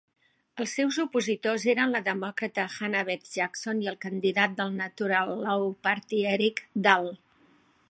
[0.63, 6.25] Els seus opositors eren la demòcrata Hannah-Beth Jackson i el candidat del Natural Law Party
[6.35, 7.11] Eric Dahl.